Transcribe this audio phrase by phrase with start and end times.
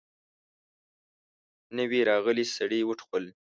[1.77, 3.25] نوي راغلي سړي وټوخل.